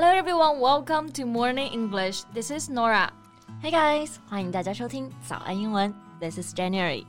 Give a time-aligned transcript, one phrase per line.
[0.00, 2.22] Hello everyone, welcome to Morning English.
[2.32, 3.10] This is Norah.
[3.60, 5.94] Hey guys, guys，欢迎大家收听早安英文。
[6.18, 7.04] This is January.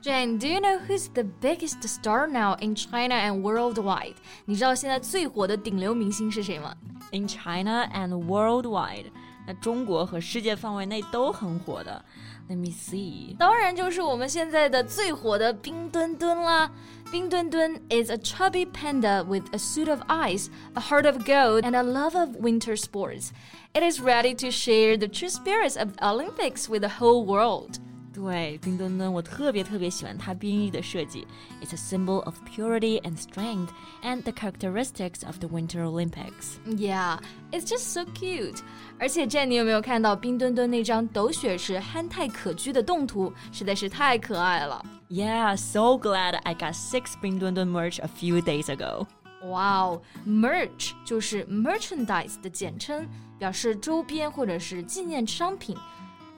[0.00, 4.14] Jane, do you know who's the biggest star now in China and worldwide?
[4.44, 6.72] 你知道现在最火的顶流明星是谁吗
[7.10, 9.06] ？In China and worldwide.
[9.44, 12.04] 那中国和世界范围内都很火的。
[12.49, 16.69] Let me see，当然就是我们现在的最火的冰墩墩啦。
[17.11, 21.83] 冰墩墩 is a chubby panda with a suit of ice, a heart of gold, and a
[21.83, 23.31] love of winter sports.
[23.73, 27.79] It is ready to share the true spirits of the Olympics with the whole world.
[28.19, 31.27] 对，冰墩墩，我特别特别喜欢它冰衣的设计。
[31.61, 33.67] It's a symbol of purity and strength,
[34.03, 36.55] and the characteristics of the Winter Olympics.
[36.65, 37.19] Yeah,
[37.51, 38.59] it's just so cute.
[38.97, 43.33] 而且，Jane，你有没有看到冰墩墩那张斗雪时憨态可掬的动图？
[43.51, 44.81] 实在是太可爱了。
[45.09, 49.07] Yeah, so glad I got six 冰墩墩 merch a few days ago.
[49.43, 53.05] Wow, merch 就是 merchandise 的简称，
[53.37, 55.75] 表示周边或者是纪念商品。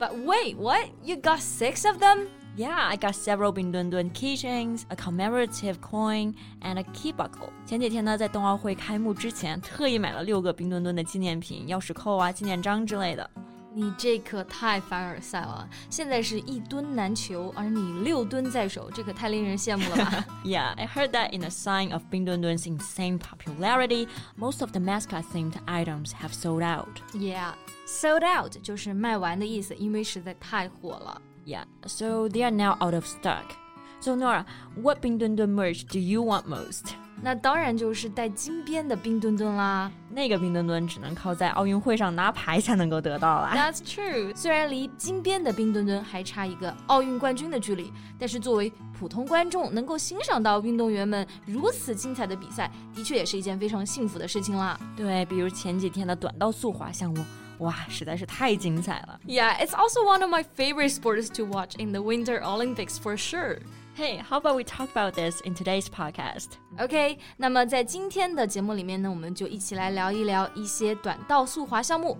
[0.02, 0.90] but wait, what?
[1.04, 2.26] You got six of them?
[2.56, 7.50] Yeah, I got several Bing Dun Dun keychains, a commemorative coin, and a key buckle.
[7.64, 13.30] 前几天呢，在冬奥会开幕之前，特意买了六个冰墩墩的纪念品，钥匙扣啊、纪念章之类的。
[13.74, 15.68] 你这可太凡尔赛了！
[15.88, 24.80] 现在是一吨难求，而你六吨在手，这可太令人羡慕了吧？Yeah, I heard that in a sign of Bing Dun Dun's insane popularity, most of the
[24.80, 27.00] mascot-themed items have sold out.
[27.14, 27.54] Yeah,
[27.86, 31.20] sold out 就是卖完的意思，因为实在太火了。
[31.46, 33.56] Yeah, so they are now out of stock.
[34.00, 34.44] So Norah,
[34.76, 36.94] what Bing Dun Dun merch do you want most?
[37.24, 39.90] 那当然就是带金边的冰墩墩啦。
[40.10, 43.52] 那个冰墩墩只能靠在奥运会上拿牌才能够得到啦。
[43.54, 44.36] That's true。
[44.36, 54.78] 虽然离金边的冰墩墩还差一个奥运冠军的距离，但是作为普通观众能够欣赏到运动员们如此精彩的比赛，的确也是一件非常幸福的事情啦。
[54.96, 57.24] 对，比如前几天的短道速滑项目。
[57.58, 63.58] 哇，实在是太精彩了！Yeah, it's also one of my favorite sports to watch in the Winter Olympics for sure.
[63.97, 66.49] Hey, how about we talk about this in today's podcast?
[66.77, 72.17] OK，那么在今天的节目里面呢，我们就一起来聊一聊一些短道速滑项目。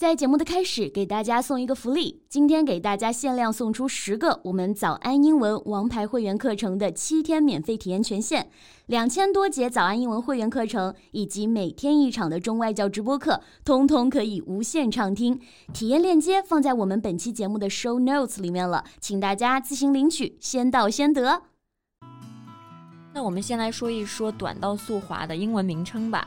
[0.00, 2.22] 在节目的开始，给大家送一个福利。
[2.26, 8.48] 今天给大家限量送出十个我们早安英文王牌会员课程的七天免费体验权限，
[8.86, 15.38] 两千多节早安英文会员课程以及每天一场的中外教直播课，通通可以无限畅听。
[15.74, 21.42] 体验链接放在我们本期节目的 show notes 里面了，请大家自行领取，先到先得。
[23.12, 26.26] 那我们先来说一说短道速滑的英文名称吧。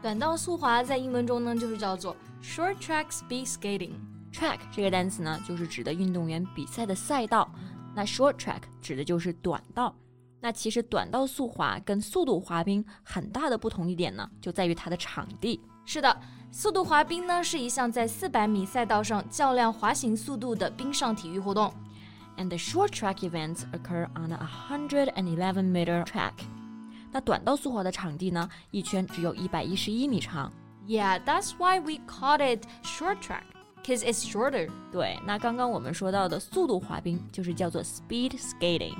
[0.00, 2.16] 短道速滑在英文中呢，就是叫做。
[2.43, 3.93] Short track speed skating.
[4.31, 7.49] Track 这个单词呢，就是指的运动员比赛的赛道。
[7.95, 9.93] 那 short track 指的就是短道。
[10.39, 15.59] 那其实短道速滑跟速度滑冰很大的不同一点呢，就在于它的场地。
[15.85, 16.17] 是的，
[16.51, 21.73] 速度滑冰呢是一项在四百米赛道上较量滑行速度的冰上体育活动。
[22.37, 26.33] And the short track events occur on a 111 meter track.
[27.11, 30.49] 那短道速滑的场地呢，一圈只有一百一十一米长。
[30.87, 33.43] Yeah, that's why we called it short track,
[33.85, 34.69] cause it's shorter.
[34.91, 38.95] 对，那刚刚我们说到的速度滑冰就是叫做 speed skating，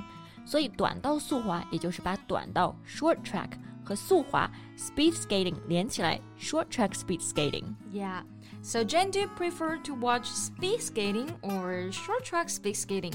[0.46, 3.50] 所以短道速滑也就是把短道 short track
[3.84, 7.74] 和速滑 speed skating 连起来 short track speed skating.
[7.92, 8.22] Yeah.
[8.62, 13.14] So, Jen, do you prefer to watch speed skating or short track speed skating?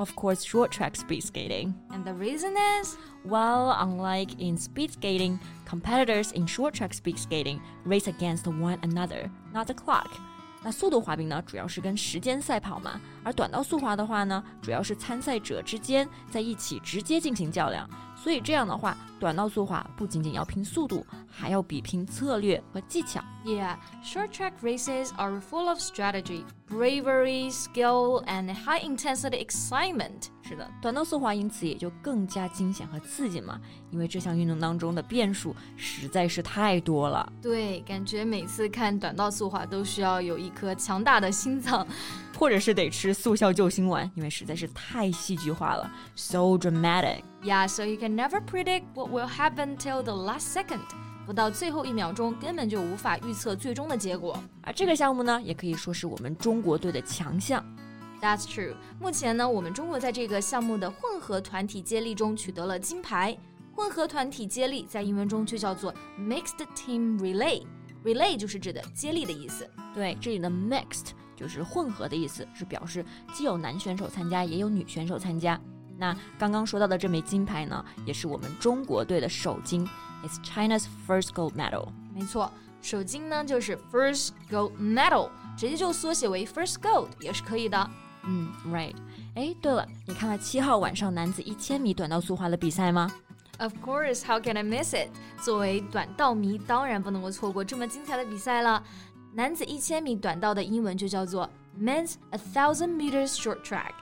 [0.00, 1.74] Of course, short track speed skating.
[1.90, 2.96] And the reason is?
[3.24, 9.30] Well, unlike in speed skating, competitors in short track speed skating race against one another,
[9.52, 10.10] not the clock.
[10.62, 17.88] 那速度滑冰呢，主要是跟时间赛跑嘛，而短道速滑的话呢，主要是参赛者之间在一起直接进行较量。
[18.21, 23.19] 所以这样的话，短道速滑不仅仅要拼速度，还要比拼策略和技巧。
[23.43, 30.27] Yeah, short track races are full of strategy, bravery, skill, and high intensity excitement.
[30.43, 33.59] 是的，短道速滑因此也就更加惊险和刺激嘛，
[33.89, 37.31] 因为这项运动当中的变数实在是太多了。
[37.41, 41.87] 对，感觉每次看短道速滑都需要有一颗强大的心脏，
[42.41, 47.21] 或者是得吃速效救心丸，因为实在是太戏剧化了，so dramatic。
[47.43, 50.79] Yeah, so you can never predict what will happen till the last second.
[51.27, 54.43] 不到最后一秒钟，根本就无法预测最终的结果。
[54.63, 57.63] 而这个项目呢，也可以说是我们中国队的强项。
[58.19, 58.73] That's true。
[58.99, 63.37] 目前呢，我们中国在这个项目的混合团体接力中取得了金牌。
[63.75, 67.61] 混合团体接力在英文中就叫做 mixed team relay。
[68.03, 69.69] relay 就是指的接力的意思。
[69.93, 71.09] 对，这里的 mixed
[71.41, 73.03] 就是混合的意思，是表示
[73.33, 75.59] 既有男选手参加，也有女选手参加。
[75.97, 79.87] 那刚刚说到的这枚金牌呢，也是我们中国队的首金
[80.23, 81.87] ，It's China's first gold medal。
[82.13, 82.51] 没错，
[82.81, 87.89] 首金呢就是 first gold medal，直接就缩写为 first gold 也是可以的。
[88.23, 88.95] 嗯，right。
[89.33, 93.11] 哎，对了，你看了七号晚上男子一千米短道速滑的比赛吗
[93.57, 95.09] ？Of course, how can I miss it？
[95.43, 98.83] 作为短道迷，当然不能够错过这么精彩的比赛了。
[99.34, 101.48] 男子一千米短道的英文就叫做
[101.78, 103.92] Men's a thousand meters short track。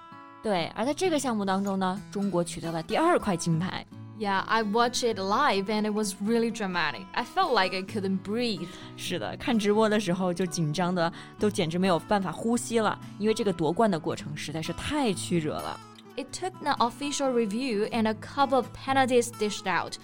[0.42, 3.84] 对，而在这个项目当中呢，中国取得了第二块金牌。
[4.16, 7.04] Yeah, I watched it live and it was really dramatic.
[7.14, 8.68] I felt like I couldn't breathe.
[8.96, 15.80] 是的，看直播的时候就紧张的都简直没有办法呼吸了，因为这个夺冠的过程实在是太曲折了。
[16.16, 19.94] It took an official review and a couple of penalties dished out.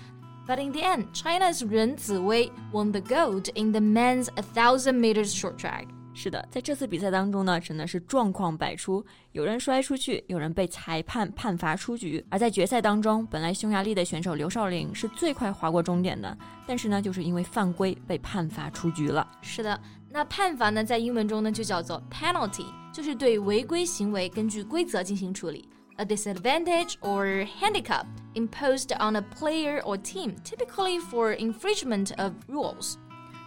[0.47, 5.33] But in the end, China's Ren Ziwei won the gold in the men's 1,000 meters
[5.33, 5.88] short track.
[6.13, 9.03] 是的，在这次比赛当中呢，真的是状况百出，
[9.33, 12.24] 有人摔出去，有人被裁判判罚出局。
[12.30, 19.27] 而在决赛当中，本来匈牙利的选手刘少玲是最快划过终点的，但是呢，就是因为犯规被判罚出局了。
[19.41, 19.77] 是的，
[20.09, 25.68] 那判罚呢，在英文中呢就叫做 penalty，就是对违规行为根据规则进行处理。
[25.97, 32.94] A disadvantage or handicap imposed on a player or team, typically for infringement of rules.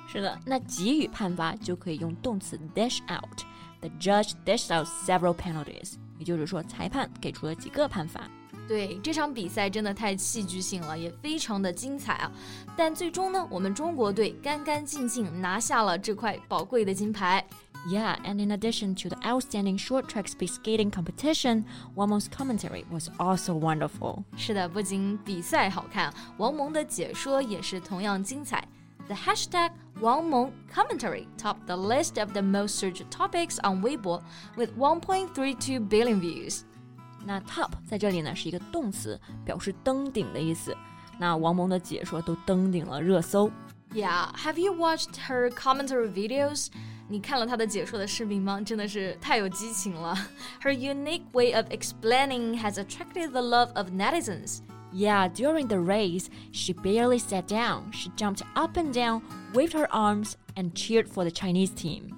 [0.08, 8.30] 是的，那给予判罚就可以用动词 dish out。The judge dished out several penalties，也就是说，裁判给出了几个判罚。
[8.68, 12.32] 对这场比赛真的太戏剧性了，也非常的精彩啊！
[12.78, 17.44] 但最终呢，我们中国队干干净净拿下了这块宝贵的金牌。
[17.87, 21.65] yeah, and in addition to the outstanding short track speed skating competition,
[21.95, 24.25] Wang Meng's commentary was also wonderful.
[24.37, 28.67] 是的，不仅比赛好看，王濛的解说也是同样精彩。
[29.07, 29.71] The hashtag
[30.01, 34.23] Wang Meng commentary topped the list of the most searched topics on Weibo
[34.57, 36.65] with 1.32 billion views.
[37.25, 37.41] 那
[44.37, 46.69] have you watched her commentary videos?
[47.08, 48.62] 你看了她的解说的视频吗？
[48.62, 50.16] 真的是太有激情了。
[50.62, 54.60] Her unique way of explaining has attracted the love of netizens.
[54.92, 57.92] Yeah, during the race, she barely sat down.
[57.92, 59.22] She jumped up and down,
[59.54, 62.16] waved her arms, and cheered for the Chinese team.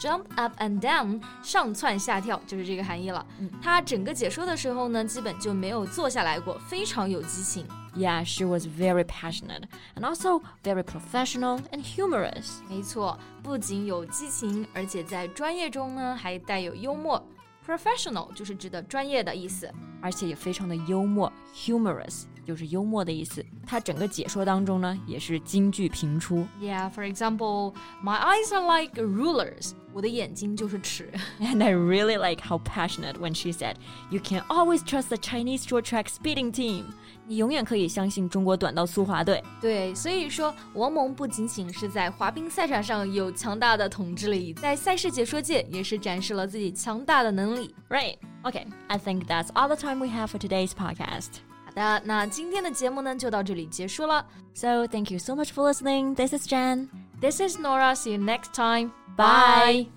[0.00, 3.26] Jump up and down，上蹿下跳就是这个含义了。
[3.38, 7.66] 嗯，她整个解说的时候呢，基本就没有坐下来过，非常有激情。
[7.96, 9.64] Yeah, she was very passionate
[9.96, 12.60] and also very professional and humorous.
[12.68, 17.20] 没错，不仅有激情，而且在专业中呢还带有幽默。
[17.66, 23.43] Professional 就是指的专业的意思，而且也非常的幽默，humorous 就是幽默的意思。
[23.65, 26.45] 他整个解说当中呢，也是金句频出。
[26.61, 29.71] Yeah, for example, my eyes are like rulers.
[29.93, 31.09] 我的眼睛就是尺。
[31.39, 33.75] And I really like how passionate when she said,
[34.09, 36.83] "You can always trust the Chinese short track speeding team."
[37.27, 39.41] 你永远可以相信中国短道速滑队。
[39.59, 47.73] 对，所以说王濛不仅仅是在滑冰赛场上有强大的统治力，在赛事解说界也是展示了自己强大的能力。
[47.89, 48.17] Right.
[48.43, 48.67] Okay.
[48.89, 51.37] I think that's all the time we have for today's podcast.
[51.75, 54.25] 好的，那今天的节目呢就到这里结束了。
[54.53, 56.15] So thank you so much for listening.
[56.15, 56.87] This is Jen.
[57.19, 57.93] This is Nora.
[57.95, 58.91] See you next time.
[59.17, 59.87] Bye.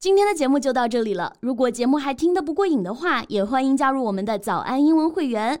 [0.00, 1.34] 今天的节目就到这里了。
[1.40, 5.60] 如果节目还听得不过瘾的话，也欢迎加入我们的早安英文会员。